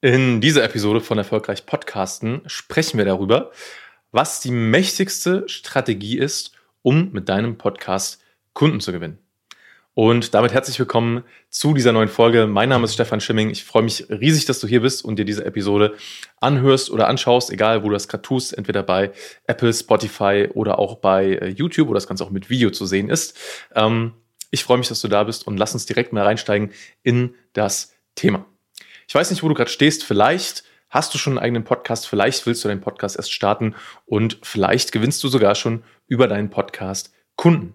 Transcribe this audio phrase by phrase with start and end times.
[0.00, 3.50] In dieser Episode von Erfolgreich Podcasten sprechen wir darüber,
[4.12, 8.22] was die mächtigste Strategie ist, um mit deinem Podcast
[8.52, 9.18] Kunden zu gewinnen.
[9.94, 12.46] Und damit herzlich willkommen zu dieser neuen Folge.
[12.46, 13.50] Mein Name ist Stefan Schimming.
[13.50, 15.96] Ich freue mich riesig, dass du hier bist und dir diese Episode
[16.40, 19.10] anhörst oder anschaust, egal wo du das gerade tust, entweder bei
[19.48, 23.10] Apple, Spotify oder auch bei äh, YouTube, wo das Ganze auch mit Video zu sehen
[23.10, 23.36] ist.
[23.74, 24.12] Ähm,
[24.52, 26.70] ich freue mich, dass du da bist und lass uns direkt mal reinsteigen
[27.02, 28.46] in das Thema.
[29.08, 30.04] Ich weiß nicht, wo du gerade stehst.
[30.04, 33.74] Vielleicht hast du schon einen eigenen Podcast, vielleicht willst du deinen Podcast erst starten
[34.04, 37.72] und vielleicht gewinnst du sogar schon über deinen Podcast Kunden.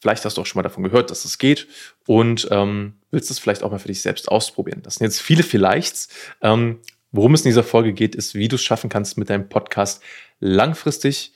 [0.00, 1.68] Vielleicht hast du auch schon mal davon gehört, dass es geht
[2.06, 4.80] und ähm, willst es vielleicht auch mal für dich selbst ausprobieren.
[4.82, 6.08] Das sind jetzt viele Vielleichts.
[6.40, 6.80] Ähm,
[7.12, 10.02] worum es in dieser Folge geht, ist, wie du es schaffen kannst, mit deinem Podcast
[10.40, 11.34] langfristig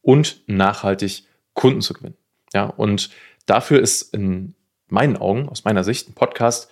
[0.00, 2.16] und nachhaltig Kunden zu gewinnen.
[2.54, 3.10] Ja, und
[3.44, 4.54] dafür ist in
[4.88, 6.70] meinen Augen, aus meiner Sicht, ein Podcast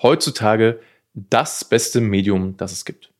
[0.00, 0.80] heutzutage
[1.28, 3.10] das beste Medium, das es gibt.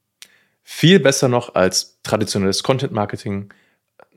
[0.62, 3.52] Viel besser noch als traditionelles Content Marketing,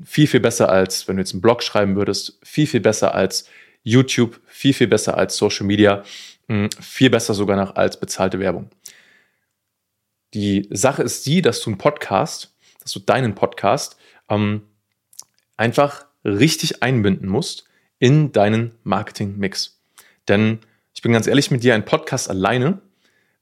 [0.03, 3.49] viel, viel besser als, wenn du jetzt einen Blog schreiben würdest, viel, viel besser als
[3.83, 6.03] YouTube, viel, viel besser als Social Media,
[6.47, 8.69] hm, viel besser sogar noch als bezahlte Werbung.
[10.33, 13.97] Die Sache ist die, dass du einen Podcast, dass du deinen Podcast
[14.29, 14.63] ähm,
[15.57, 17.65] einfach richtig einbinden musst
[17.99, 19.79] in deinen Marketing-Mix.
[20.27, 20.59] Denn
[20.95, 22.81] ich bin ganz ehrlich mit dir, ein Podcast alleine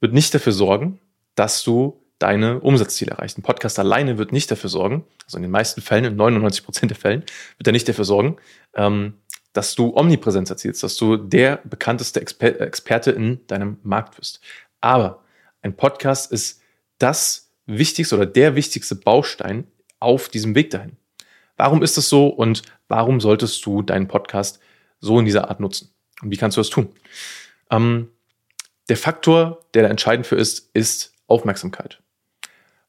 [0.02, 1.00] wird nicht dafür sorgen,
[1.36, 3.38] dass du deine Umsatzziele erreichst.
[3.38, 6.92] Ein Podcast alleine wird nicht dafür sorgen, also in den meisten Fällen, in 99 Prozent
[6.92, 7.24] der Fällen,
[7.58, 8.38] wird er nicht dafür sorgen,
[8.76, 9.14] ähm,
[9.54, 14.40] dass du Omnipräsenz erzielst, dass du der bekannteste Exper Experte in deinem Markt wirst.
[14.82, 15.24] Aber
[15.62, 16.62] ein Podcast ist
[17.00, 19.66] das wichtigste oder der wichtigste Baustein
[20.00, 20.98] auf diesem Weg dahin.
[21.58, 24.60] Warum ist das so und warum solltest du deinen Podcast
[25.00, 25.94] so in dieser Art nutzen?
[26.22, 26.90] Und wie kannst du das tun?
[27.70, 28.10] Ähm,
[28.90, 32.02] der Faktor, der da entscheidend für ist, ist Aufmerksamkeit.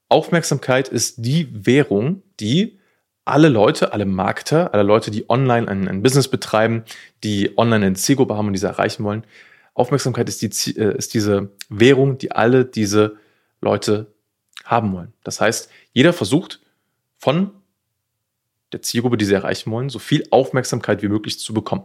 [0.08, 2.78] Aufmerksamkeit ist die Währung, die
[3.24, 6.84] alle Leute, alle Markter, alle Leute, die online ein, ein Business betreiben,
[7.22, 9.24] die online eine Zielgruppe haben und diese erreichen wollen,
[9.74, 13.17] Aufmerksamkeit ist, die, äh, ist diese Währung, die alle diese
[13.61, 14.12] Leute
[14.64, 15.12] haben wollen.
[15.24, 16.61] Das heißt, jeder versucht
[17.17, 17.52] von
[18.72, 21.84] der Zielgruppe, die sie erreichen wollen, so viel Aufmerksamkeit wie möglich zu bekommen.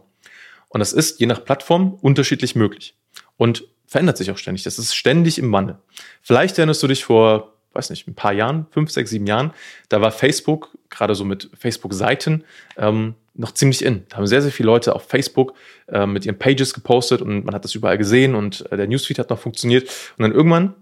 [0.68, 2.94] Und das ist je nach Plattform unterschiedlich möglich.
[3.36, 4.62] Und verändert sich auch ständig.
[4.62, 5.78] Das ist ständig im Wandel.
[6.22, 9.52] Vielleicht erinnerst du dich vor, weiß nicht, ein paar Jahren, fünf, sechs, sieben Jahren,
[9.88, 12.44] da war Facebook, gerade so mit Facebook-Seiten,
[12.76, 14.04] ähm, noch ziemlich in.
[14.08, 15.54] Da haben sehr, sehr viele Leute auf Facebook
[15.86, 19.18] äh, mit ihren Pages gepostet und man hat das überall gesehen und äh, der Newsfeed
[19.18, 19.84] hat noch funktioniert.
[20.18, 20.74] Und dann irgendwann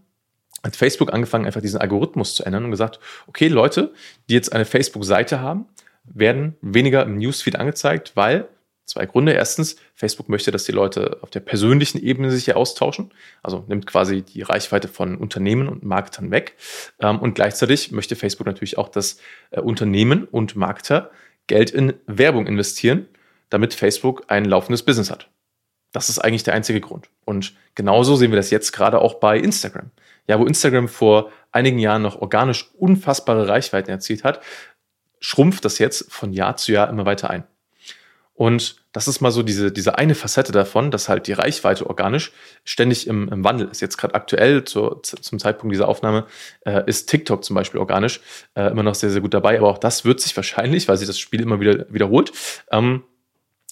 [0.65, 3.93] hat Facebook angefangen, einfach diesen Algorithmus zu ändern und gesagt, okay, Leute,
[4.29, 5.67] die jetzt eine Facebook-Seite haben,
[6.05, 8.49] werden weniger im Newsfeed angezeigt, weil
[8.87, 9.33] Zwei Gründe.
[9.33, 13.13] Erstens, Facebook möchte, dass die Leute auf der persönlichen Ebene sich hier austauschen.
[13.43, 16.55] Also nimmt quasi die Reichweite von Unternehmen und Marketern weg.
[17.01, 19.19] Ähm, und gleichzeitig möchte Facebook natürlich auch, dass
[19.51, 21.11] äh, Unternehmen und Marketer
[21.49, 23.09] Geld in Werbung investieren,
[23.51, 25.29] damit Facebook ein laufendes Business hat.
[25.93, 27.09] Das ist eigentlich der einzige Grund.
[27.25, 29.91] Und genauso sehen wir das jetzt gerade auch bei Instagram.
[30.29, 34.41] Ja, wo Instagram vor einigen Jahren noch organisch unfassbare Reichweiten erzielt hat,
[35.21, 37.45] schrumpft das jetzt von Jahr zu Jahr immer weiter ein.
[38.37, 42.33] Und das ist mal so diese, diese eine Facette davon, dass halt die Reichweite organisch
[42.65, 43.81] ständig im, im Wandel ist.
[43.81, 46.27] Jetzt gerade aktuell zu, zum Zeitpunkt dieser Aufnahme
[46.67, 48.21] äh, ist TikTok zum Beispiel organisch
[48.55, 49.57] äh, immer noch sehr, sehr gut dabei.
[49.57, 52.31] Aber auch das wird sich wahrscheinlich, weil sich das Spiel immer wieder wiederholt,
[52.71, 53.05] ähm,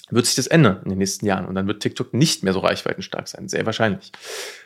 [0.08, 1.44] wird sich das ändern in den nächsten Jahren.
[1.44, 3.48] Und dann wird TikTok nicht mehr so reichweitenstark sein.
[3.48, 4.12] Sehr wahrscheinlich.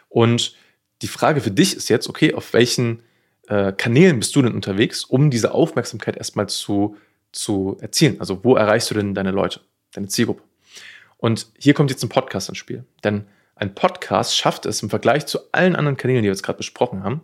[0.09, 0.55] Und
[1.03, 3.03] die Frage für dich ist jetzt, okay, auf welchen
[3.49, 6.97] äh, Kanälen bist du denn unterwegs, um diese Aufmerksamkeit erstmal zu,
[7.33, 8.21] zu erzielen?
[8.21, 9.61] Also wo erreichst du denn deine Leute?
[9.99, 10.43] Deine Zielgruppe.
[11.19, 12.85] Und hier kommt jetzt ein Podcast ins Spiel.
[13.05, 13.27] Denn
[13.57, 17.03] ein Podcast schafft es im Vergleich zu allen anderen Kanälen, die wir jetzt gerade besprochen
[17.03, 17.23] haben,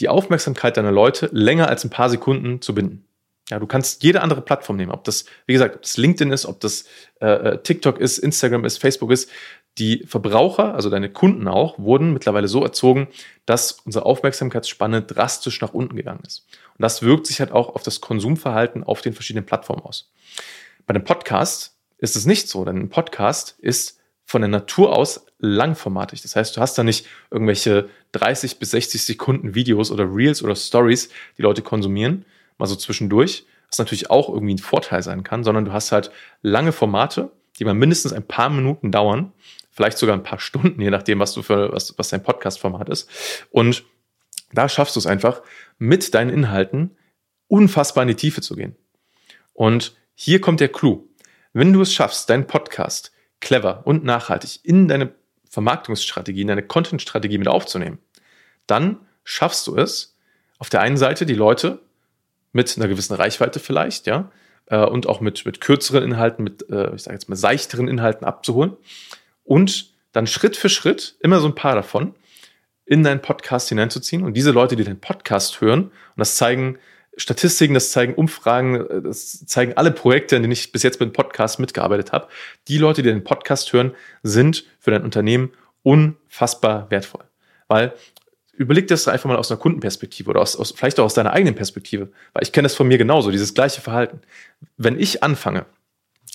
[0.00, 3.04] die Aufmerksamkeit deiner Leute länger als ein paar Sekunden zu binden.
[3.48, 6.46] Ja, du kannst jede andere Plattform nehmen, ob das, wie gesagt, ob das LinkedIn ist,
[6.46, 6.86] ob das
[7.20, 9.30] äh, äh TikTok ist, Instagram ist, Facebook ist.
[9.78, 13.08] Die Verbraucher, also deine Kunden auch, wurden mittlerweile so erzogen,
[13.44, 16.46] dass unsere Aufmerksamkeitsspanne drastisch nach unten gegangen ist.
[16.76, 20.10] Und das wirkt sich halt auch auf das Konsumverhalten auf den verschiedenen Plattformen aus.
[20.86, 25.26] Bei einem Podcast ist es nicht so, denn ein Podcast ist von der Natur aus
[25.38, 26.22] langformatig.
[26.22, 30.56] Das heißt, du hast da nicht irgendwelche 30 bis 60 Sekunden Videos oder Reels oder
[30.56, 32.24] Stories, die Leute konsumieren,
[32.58, 36.10] mal so zwischendurch, was natürlich auch irgendwie ein Vorteil sein kann, sondern du hast halt
[36.42, 39.32] lange Formate, die mal mindestens ein paar Minuten dauern,
[39.70, 43.08] vielleicht sogar ein paar Stunden, je nachdem, was du für, was, was dein Podcast-Format ist.
[43.50, 43.84] Und
[44.52, 45.42] da schaffst du es einfach,
[45.78, 46.96] mit deinen Inhalten
[47.48, 48.76] unfassbar in die Tiefe zu gehen.
[49.52, 51.05] Und hier kommt der Clou.
[51.56, 55.14] Wenn du es schaffst, deinen Podcast clever und nachhaltig in deine
[55.48, 57.96] Vermarktungsstrategie, in deine Content-Strategie mit aufzunehmen,
[58.66, 60.18] dann schaffst du es,
[60.58, 61.80] auf der einen Seite die Leute
[62.52, 64.30] mit einer gewissen Reichweite vielleicht, ja,
[64.66, 68.26] äh, und auch mit, mit kürzeren Inhalten, mit, äh, ich sage jetzt mal, seichteren Inhalten
[68.26, 68.76] abzuholen
[69.42, 72.14] und dann Schritt für Schritt, immer so ein paar davon,
[72.84, 74.24] in deinen Podcast hineinzuziehen.
[74.24, 76.78] Und diese Leute, die den Podcast hören, und das zeigen
[77.16, 81.12] Statistiken, das zeigen Umfragen, das zeigen alle Projekte, in denen ich bis jetzt mit dem
[81.12, 82.28] Podcast mitgearbeitet habe.
[82.68, 83.92] Die Leute, die den Podcast hören,
[84.22, 85.52] sind für dein Unternehmen
[85.82, 87.24] unfassbar wertvoll.
[87.68, 87.94] Weil
[88.52, 91.54] überleg das einfach mal aus einer Kundenperspektive oder aus, aus, vielleicht auch aus deiner eigenen
[91.54, 92.08] Perspektive.
[92.32, 94.20] Weil ich kenne das von mir genauso, dieses gleiche Verhalten.
[94.76, 95.66] Wenn ich anfange,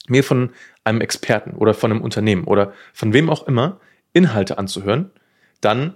[0.08, 0.52] mir von
[0.84, 3.80] einem Experten oder von einem Unternehmen oder von wem auch immer
[4.14, 5.12] Inhalte anzuhören,
[5.62, 5.94] dann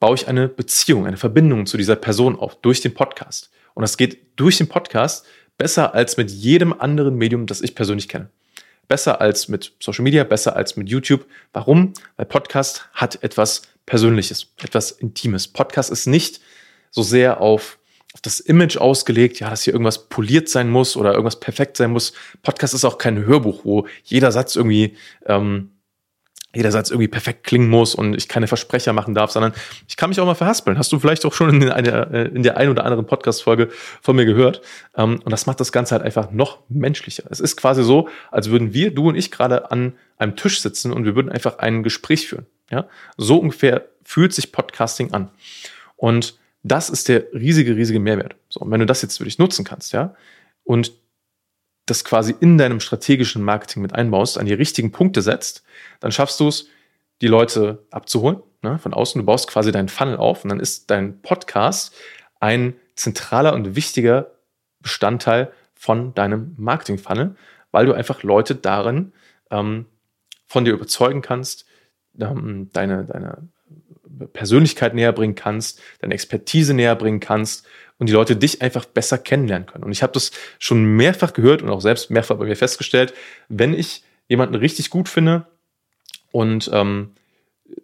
[0.00, 3.50] baue ich eine Beziehung, eine Verbindung zu dieser Person auf durch den Podcast.
[3.78, 5.24] Und das geht durch den Podcast
[5.56, 8.28] besser als mit jedem anderen Medium, das ich persönlich kenne.
[8.88, 11.26] Besser als mit Social Media, besser als mit YouTube.
[11.52, 11.92] Warum?
[12.16, 15.46] Weil Podcast hat etwas Persönliches, etwas Intimes.
[15.46, 16.40] Podcast ist nicht
[16.90, 17.78] so sehr auf,
[18.14, 21.92] auf das Image ausgelegt, ja, dass hier irgendwas poliert sein muss oder irgendwas perfekt sein
[21.92, 22.14] muss.
[22.42, 25.70] Podcast ist auch kein Hörbuch, wo jeder Satz irgendwie ähm,
[26.58, 29.52] jeder Satz irgendwie perfekt klingen muss und ich keine Versprecher machen darf, sondern
[29.86, 30.76] ich kann mich auch mal verhaspeln.
[30.76, 33.68] Hast du vielleicht auch schon in, einer, äh, in der ein oder anderen Podcast-Folge
[34.02, 34.60] von mir gehört.
[34.96, 37.22] Ähm, und das macht das Ganze halt einfach noch menschlicher.
[37.30, 40.92] Es ist quasi so, als würden wir, du und ich, gerade an einem Tisch sitzen
[40.92, 42.46] und wir würden einfach ein Gespräch führen.
[42.70, 42.88] Ja?
[43.16, 45.30] So ungefähr fühlt sich Podcasting an.
[45.96, 48.34] Und das ist der riesige, riesige Mehrwert.
[48.48, 50.14] So, und wenn du das jetzt für dich nutzen kannst, ja,
[50.64, 50.92] und
[51.90, 55.64] das quasi in deinem strategischen Marketing mit einbaust, an die richtigen Punkte setzt,
[56.00, 56.68] dann schaffst du es,
[57.20, 59.18] die Leute abzuholen ne, von außen.
[59.20, 61.94] Du baust quasi deinen Funnel auf und dann ist dein Podcast
[62.40, 64.32] ein zentraler und wichtiger
[64.80, 67.36] Bestandteil von deinem Marketing-Funnel,
[67.70, 69.12] weil du einfach Leute darin
[69.50, 69.86] ähm,
[70.46, 71.66] von dir überzeugen kannst,
[72.18, 73.48] ähm, deine, deine
[74.32, 77.66] Persönlichkeit näher bringen kannst, deine Expertise näher bringen kannst
[77.98, 79.84] und die Leute dich einfach besser kennenlernen können.
[79.84, 83.12] Und ich habe das schon mehrfach gehört und auch selbst mehrfach bei mir festgestellt,
[83.48, 85.46] wenn ich jemanden richtig gut finde
[86.30, 87.12] und ähm,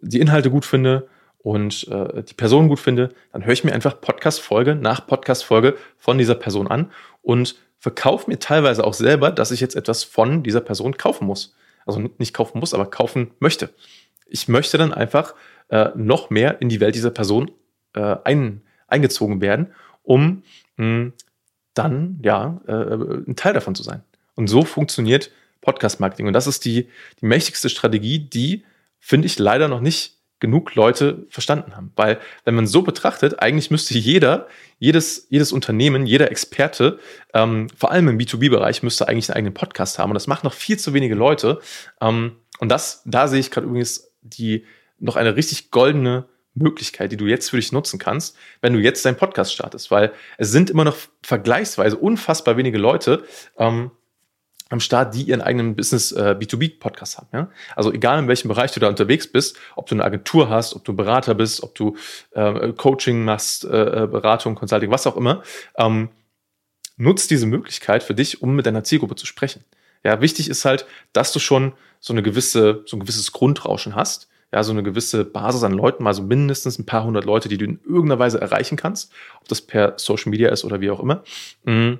[0.01, 1.07] die Inhalte gut finde
[1.39, 6.17] und äh, die Person gut finde, dann höre ich mir einfach Podcast-Folge nach Podcast-Folge von
[6.17, 6.91] dieser Person an
[7.21, 11.55] und verkaufe mir teilweise auch selber, dass ich jetzt etwas von dieser Person kaufen muss.
[11.85, 13.69] Also nicht kaufen muss, aber kaufen möchte.
[14.25, 15.35] Ich möchte dann einfach
[15.69, 17.51] äh, noch mehr in die Welt dieser Person
[17.93, 19.71] äh, ein, eingezogen werden,
[20.05, 20.43] um
[20.77, 21.13] mh, hm,
[21.73, 22.71] dann ja äh,
[23.27, 24.03] ein Teil davon zu sein.
[24.35, 25.31] Und so funktioniert
[25.61, 26.27] Podcast-Marketing.
[26.27, 26.87] Und das ist die,
[27.21, 28.63] die mächtigste Strategie, die,
[28.99, 31.91] finde ich, leider noch nicht genug Leute verstanden haben.
[31.95, 34.47] Weil, wenn man so betrachtet, eigentlich müsste jeder,
[34.79, 36.99] jedes, jedes Unternehmen, jeder Experte,
[37.33, 40.11] ähm, vor allem im B2B-Bereich, müsste eigentlich einen eigenen Podcast haben.
[40.11, 41.59] Und das macht noch viel zu wenige Leute.
[42.01, 44.65] Ähm, und das, da sehe ich gerade übrigens die,
[44.99, 46.25] noch eine richtig goldene
[46.55, 50.13] Möglichkeit, die du jetzt für dich nutzen kannst, wenn du jetzt deinen Podcast startest, weil
[50.37, 53.23] es sind immer noch vergleichsweise unfassbar wenige Leute
[53.57, 53.91] ähm,
[54.69, 57.27] am Start, die ihren eigenen Business äh, B2B-Podcast haben.
[57.33, 57.49] Ja?
[57.75, 60.83] Also egal in welchem Bereich du da unterwegs bist, ob du eine Agentur hast, ob
[60.83, 61.95] du Berater bist, ob du
[62.31, 65.43] äh, Coaching machst, äh, äh, Beratung, Consulting, was auch immer,
[65.77, 66.09] ähm,
[66.97, 69.63] nutzt diese Möglichkeit für dich, um mit deiner Zielgruppe zu sprechen.
[70.03, 74.29] Ja, wichtig ist halt, dass du schon so eine gewisse, so ein gewisses Grundrauschen hast
[74.55, 77.57] ja, so eine gewisse Basis an Leuten, mal so mindestens ein paar hundert Leute, die
[77.57, 79.11] du in irgendeiner Weise erreichen kannst,
[79.41, 81.25] ob das per Social Media ist oder wie auch immer.
[81.65, 81.99] Mhm.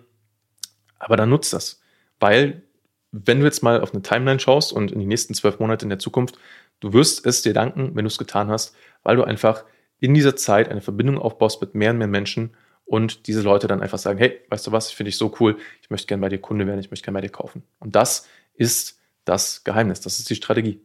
[0.97, 1.81] Aber dann nutzt das,
[2.17, 2.63] weil
[3.11, 5.89] wenn du jetzt mal auf eine Timeline schaust und in die nächsten zwölf Monate in
[5.89, 6.39] der Zukunft,
[6.79, 9.65] du wirst es dir danken, wenn du es getan hast, weil du einfach
[9.99, 12.51] in dieser Zeit eine Verbindung aufbaust mit mehr und mehr Menschen
[12.85, 15.57] und diese Leute dann einfach sagen, hey, weißt du was, ich finde dich so cool,
[15.81, 17.63] ich möchte gerne bei dir Kunde werden, ich möchte gerne bei dir kaufen.
[17.79, 20.79] Und das ist das Geheimnis, das ist die Strategie.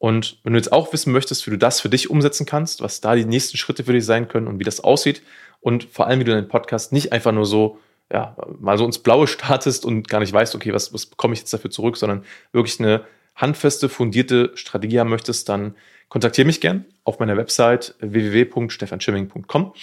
[0.00, 3.02] Und wenn du jetzt auch wissen möchtest, wie du das für dich umsetzen kannst, was
[3.02, 5.20] da die nächsten Schritte für dich sein können und wie das aussieht
[5.60, 7.78] und vor allem, wie du deinen Podcast nicht einfach nur so,
[8.10, 11.40] ja, mal so ins Blaue startest und gar nicht weißt, okay, was, was bekomme ich
[11.40, 13.04] jetzt dafür zurück, sondern wirklich eine
[13.36, 15.74] handfeste, fundierte Strategie haben möchtest, dann
[16.08, 19.74] kontaktiere mich gern auf meiner Website www.stefanschimming.com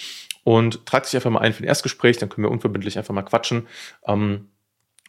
[0.44, 3.22] und trag dich einfach mal ein für ein Erstgespräch, dann können wir unverbindlich einfach mal
[3.22, 3.68] quatschen.
[4.08, 4.48] Ähm,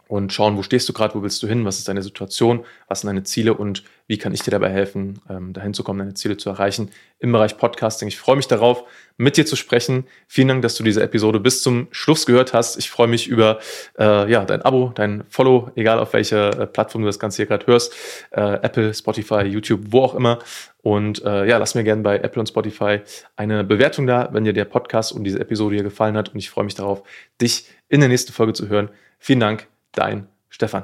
[0.08, 3.02] und schauen, wo stehst du gerade, wo willst du hin, was ist deine Situation, was
[3.02, 6.14] sind deine Ziele und wie kann ich dir dabei helfen, ähm, dahin zu kommen, deine
[6.14, 8.08] Ziele zu erreichen im Bereich Podcasting.
[8.08, 8.84] Ich freue mich darauf,
[9.18, 10.06] mit dir zu sprechen.
[10.26, 12.78] Vielen Dank, dass du diese Episode bis zum Schluss gehört hast.
[12.78, 13.58] Ich freue mich über
[13.98, 17.46] äh, ja, dein Abo, dein Follow, egal auf welcher äh, Plattform du das Ganze hier
[17.46, 17.94] gerade hörst.
[18.30, 20.38] Äh, Apple, Spotify, YouTube, wo auch immer.
[20.80, 23.00] Und äh, ja, lass mir gerne bei Apple und Spotify
[23.36, 26.30] eine Bewertung da, wenn dir der Podcast und diese Episode hier gefallen hat.
[26.30, 27.02] Und ich freue mich darauf,
[27.42, 28.88] dich in der nächsten Folge zu hören.
[29.18, 30.76] Vielen Dank dein Stefan.